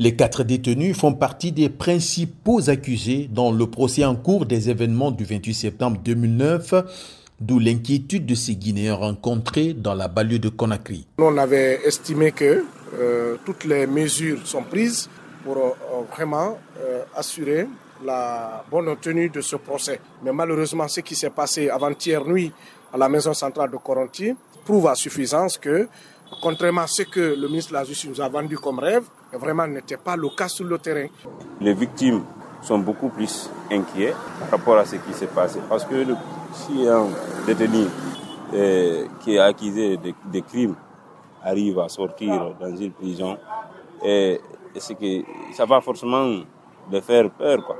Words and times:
Les 0.00 0.14
quatre 0.14 0.44
détenus 0.44 0.96
font 0.96 1.12
partie 1.12 1.50
des 1.50 1.68
principaux 1.68 2.70
accusés 2.70 3.28
dans 3.32 3.50
le 3.50 3.66
procès 3.66 4.04
en 4.04 4.14
cours 4.14 4.46
des 4.46 4.70
événements 4.70 5.10
du 5.10 5.24
28 5.24 5.54
septembre 5.54 6.00
2009 6.04 6.74
d'où 7.40 7.58
l'inquiétude 7.58 8.24
de 8.24 8.36
ces 8.36 8.54
Guinéens 8.54 8.94
rencontrés 8.94 9.72
dans 9.72 9.94
la 9.94 10.06
banlieue 10.06 10.38
de 10.38 10.50
Conakry. 10.50 11.04
On 11.18 11.36
avait 11.36 11.80
estimé 11.84 12.30
que 12.30 12.64
euh, 12.94 13.36
toutes 13.44 13.64
les 13.64 13.88
mesures 13.88 14.46
sont 14.46 14.62
prises 14.62 15.08
pour 15.44 15.56
euh, 15.56 15.70
vraiment 16.12 16.58
euh, 16.80 17.02
assurer 17.16 17.66
la 18.04 18.64
bonne 18.70 18.94
tenue 19.00 19.28
de 19.28 19.40
ce 19.40 19.56
procès. 19.56 20.00
Mais 20.22 20.32
malheureusement, 20.32 20.86
ce 20.86 21.00
qui 21.00 21.16
s'est 21.16 21.30
passé 21.30 21.68
avant-hier 21.70 22.24
nuit 22.24 22.52
à 22.92 22.96
la 22.96 23.08
maison 23.08 23.34
centrale 23.34 23.70
de 23.72 23.76
Coronti 23.76 24.32
prouve 24.64 24.86
à 24.86 24.94
suffisance 24.94 25.58
que, 25.58 25.88
contrairement 26.40 26.82
à 26.82 26.86
ce 26.86 27.02
que 27.02 27.34
le 27.38 27.48
ministre 27.48 27.70
de 27.72 27.76
la 27.76 27.84
Justice 27.84 28.10
nous 28.10 28.20
a 28.20 28.28
vendu 28.28 28.58
comme 28.58 28.78
rêve, 28.78 29.04
vraiment 29.32 29.66
n'était 29.66 29.96
pas 29.96 30.16
le 30.16 30.28
cas 30.30 30.48
sur 30.48 30.64
le 30.64 30.78
terrain. 30.78 31.06
Les 31.60 31.74
victimes 31.74 32.22
sont 32.62 32.78
beaucoup 32.78 33.08
plus 33.08 33.50
inquiets 33.70 34.14
par 34.40 34.50
rapport 34.50 34.78
à 34.78 34.84
ce 34.84 34.96
qui 34.96 35.12
s'est 35.12 35.26
passé. 35.26 35.60
Parce 35.68 35.84
que 35.84 35.94
le, 35.94 36.16
si 36.52 36.86
un 36.86 37.06
détenu 37.46 37.86
euh, 38.54 39.06
qui 39.20 39.34
est 39.34 39.38
accusé 39.38 39.96
de, 39.96 40.12
de, 40.32 40.40
crimes 40.40 40.74
arrive 41.42 41.78
à 41.78 41.88
sortir 41.88 42.54
dans 42.60 42.74
une 42.76 42.92
prison, 42.92 43.36
et, 44.04 44.40
et 44.74 44.94
que 44.94 45.54
ça 45.54 45.64
va 45.64 45.80
forcément 45.80 46.40
le 46.90 47.00
faire 47.00 47.30
peur. 47.30 47.64
Quoi. 47.64 47.76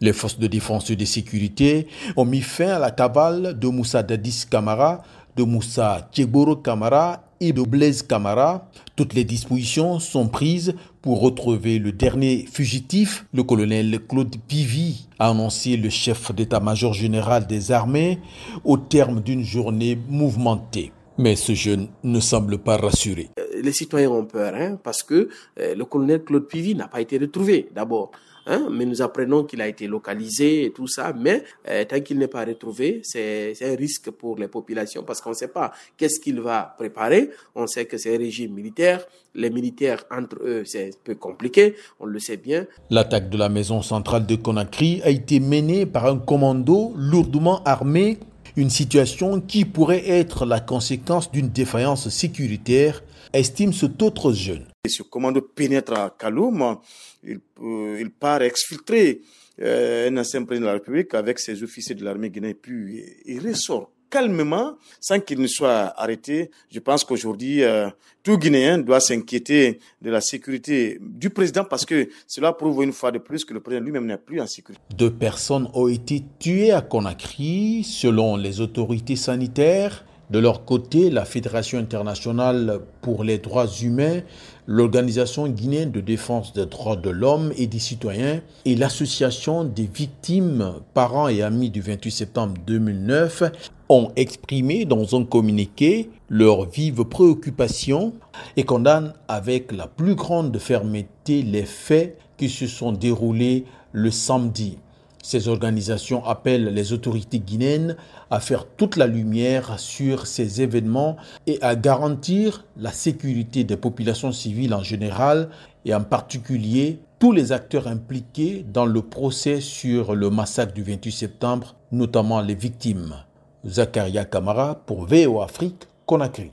Les 0.00 0.12
forces 0.12 0.38
de 0.38 0.46
défense 0.46 0.90
et 0.90 0.96
de 0.96 1.04
sécurité 1.04 1.88
ont 2.16 2.24
mis 2.24 2.42
fin 2.42 2.68
à 2.68 2.78
la 2.78 2.90
cavale 2.90 3.58
de 3.58 3.68
Moussa 3.68 4.02
Dadis 4.02 4.44
Kamara, 4.50 5.02
de 5.34 5.42
Moussa 5.42 6.08
Tcheboro 6.12 6.56
Kamara 6.56 7.25
et 7.40 7.52
de 7.52 7.62
Blaise 7.62 8.02
Kamara. 8.02 8.70
Toutes 8.96 9.14
les 9.14 9.24
dispositions 9.24 9.98
sont 9.98 10.28
prises 10.28 10.74
pour 11.02 11.20
retrouver 11.20 11.78
le 11.78 11.92
dernier 11.92 12.46
fugitif. 12.50 13.26
Le 13.32 13.42
colonel 13.42 14.00
Claude 14.08 14.36
Pivy 14.48 15.08
a 15.18 15.30
annoncé 15.30 15.76
le 15.76 15.90
chef 15.90 16.34
d'état-major 16.34 16.94
général 16.94 17.46
des 17.46 17.72
armées 17.72 18.18
au 18.64 18.76
terme 18.76 19.20
d'une 19.20 19.44
journée 19.44 19.98
mouvementée. 20.08 20.92
Mais 21.18 21.36
ce 21.36 21.54
jeune 21.54 21.88
ne 22.04 22.20
semble 22.20 22.58
pas 22.58 22.76
rassuré. 22.76 23.30
Les 23.66 23.72
citoyens 23.72 24.10
ont 24.12 24.24
peur 24.24 24.54
hein, 24.54 24.78
parce 24.80 25.02
que 25.02 25.28
euh, 25.58 25.74
le 25.74 25.84
colonel 25.84 26.22
Claude 26.22 26.46
Pivy 26.46 26.76
n'a 26.76 26.86
pas 26.86 27.00
été 27.00 27.18
retrouvé 27.18 27.68
d'abord. 27.74 28.12
Hein, 28.46 28.68
mais 28.70 28.84
nous 28.84 29.02
apprenons 29.02 29.42
qu'il 29.42 29.60
a 29.60 29.66
été 29.66 29.88
localisé 29.88 30.66
et 30.66 30.70
tout 30.70 30.86
ça, 30.86 31.12
mais 31.12 31.42
euh, 31.68 31.84
tant 31.84 31.98
qu'il 32.00 32.18
n'est 32.18 32.28
pas 32.28 32.44
retrouvé, 32.44 33.00
c'est 33.02 33.56
un 33.62 33.74
risque 33.74 34.12
pour 34.12 34.38
les 34.38 34.46
populations 34.46 35.02
parce 35.02 35.20
qu'on 35.20 35.30
ne 35.30 35.34
sait 35.34 35.48
pas 35.48 35.72
qu'est-ce 35.96 36.20
qu'il 36.20 36.40
va 36.40 36.76
préparer. 36.78 37.30
On 37.56 37.66
sait 37.66 37.86
que 37.86 37.98
c'est 37.98 38.14
un 38.14 38.18
régime 38.18 38.54
militaire. 38.54 39.04
Les 39.34 39.50
militaires, 39.50 40.04
entre 40.12 40.36
eux, 40.44 40.62
c'est 40.64 40.86
un 40.86 40.98
peu 41.02 41.16
compliqué, 41.16 41.74
on 41.98 42.06
le 42.06 42.20
sait 42.20 42.36
bien. 42.36 42.66
L'attaque 42.88 43.30
de 43.30 43.36
la 43.36 43.48
maison 43.48 43.82
centrale 43.82 44.26
de 44.26 44.36
Conakry 44.36 45.02
a 45.02 45.10
été 45.10 45.40
menée 45.40 45.84
par 45.84 46.06
un 46.06 46.18
commando 46.18 46.92
lourdement 46.96 47.64
armé 47.64 48.20
une 48.56 48.70
situation 48.70 49.40
qui 49.40 49.64
pourrait 49.64 50.08
être 50.08 50.46
la 50.46 50.60
conséquence 50.60 51.30
d'une 51.30 51.48
défaillance 51.50 52.08
sécuritaire, 52.08 53.02
estime 53.32 53.72
cet 53.72 54.02
autre 54.02 54.32
jeune. 54.32 54.66
Ce 54.88 55.02
commando 55.02 55.42
pénètre 55.42 55.92
à 55.92 56.14
Kaloum, 56.18 56.78
il, 57.22 57.40
euh, 57.62 57.98
il 58.00 58.10
part 58.10 58.42
exfiltrer 58.42 59.20
euh, 59.60 60.08
un 60.10 60.16
ancien 60.16 60.44
président 60.44 60.66
de 60.66 60.70
la 60.70 60.74
République 60.74 61.14
avec 61.14 61.38
ses 61.38 61.62
officiers 61.62 61.94
de 61.94 62.04
l'armée 62.04 62.30
guinéenne, 62.30 62.54
puis 62.54 63.04
il 63.26 63.46
ressort 63.46 63.90
calmement 64.16 64.76
sans 64.98 65.20
qu'il 65.20 65.40
ne 65.40 65.46
soit 65.46 65.92
arrêté. 66.00 66.50
Je 66.72 66.80
pense 66.80 67.04
qu'aujourd'hui, 67.04 67.62
euh, 67.62 67.90
tout 68.22 68.38
Guinéen 68.38 68.78
doit 68.78 69.00
s'inquiéter 69.00 69.78
de 70.00 70.10
la 70.10 70.22
sécurité 70.22 70.98
du 71.02 71.28
président 71.28 71.64
parce 71.64 71.84
que 71.84 72.08
cela 72.26 72.54
prouve 72.54 72.82
une 72.82 72.92
fois 72.92 73.12
de 73.12 73.18
plus 73.18 73.44
que 73.44 73.52
le 73.52 73.60
président 73.60 73.84
lui-même 73.84 74.06
n'est 74.06 74.16
plus 74.16 74.40
en 74.40 74.46
sécurité. 74.46 74.82
Deux 74.96 75.12
personnes 75.12 75.68
ont 75.74 75.88
été 75.88 76.24
tuées 76.38 76.72
à 76.72 76.80
Conakry 76.80 77.84
selon 77.84 78.36
les 78.36 78.62
autorités 78.62 79.16
sanitaires. 79.16 80.06
De 80.30 80.40
leur 80.40 80.64
côté, 80.64 81.08
la 81.10 81.24
Fédération 81.24 81.78
internationale 81.78 82.80
pour 83.00 83.22
les 83.22 83.38
droits 83.38 83.68
humains, 83.68 84.22
l'Organisation 84.66 85.46
guinéenne 85.46 85.92
de 85.92 86.00
défense 86.00 86.52
des 86.52 86.66
droits 86.66 86.96
de 86.96 87.10
l'homme 87.10 87.52
et 87.56 87.68
des 87.68 87.78
citoyens 87.78 88.40
et 88.64 88.74
l'Association 88.74 89.62
des 89.62 89.86
victimes, 89.86 90.80
parents 90.94 91.28
et 91.28 91.42
amis 91.42 91.70
du 91.70 91.80
28 91.80 92.10
septembre 92.10 92.54
2009 92.66 93.44
ont 93.88 94.10
exprimé 94.16 94.84
dans 94.84 95.16
un 95.18 95.24
communiqué 95.24 96.10
leur 96.28 96.68
vive 96.68 97.04
préoccupation 97.04 98.12
et 98.56 98.64
condamnent 98.64 99.14
avec 99.28 99.72
la 99.72 99.86
plus 99.86 100.14
grande 100.14 100.58
fermeté 100.58 101.42
les 101.42 101.64
faits 101.64 102.18
qui 102.36 102.48
se 102.48 102.66
sont 102.66 102.92
déroulés 102.92 103.64
le 103.92 104.10
samedi 104.10 104.78
ces 105.26 105.48
organisations 105.48 106.24
appellent 106.24 106.72
les 106.72 106.92
autorités 106.92 107.40
guinéennes 107.40 107.96
à 108.30 108.38
faire 108.38 108.64
toute 108.64 108.94
la 108.94 109.08
lumière 109.08 109.80
sur 109.80 110.24
ces 110.24 110.62
événements 110.62 111.16
et 111.48 111.60
à 111.62 111.74
garantir 111.74 112.64
la 112.76 112.92
sécurité 112.92 113.64
des 113.64 113.76
populations 113.76 114.30
civiles 114.30 114.72
en 114.72 114.84
général 114.84 115.48
et 115.84 115.92
en 115.92 116.04
particulier 116.04 117.00
tous 117.18 117.32
les 117.32 117.50
acteurs 117.50 117.88
impliqués 117.88 118.64
dans 118.72 118.86
le 118.86 119.02
procès 119.02 119.60
sur 119.60 120.14
le 120.14 120.30
massacre 120.30 120.74
du 120.74 120.84
28 120.84 121.10
septembre, 121.10 121.74
notamment 121.90 122.40
les 122.40 122.54
victimes. 122.54 123.16
Zakaria 123.64 124.24
Kamara 124.24 124.74
pour 124.74 125.06
VO 125.06 125.40
Afrique, 125.40 125.86
Conakry. 126.06 126.52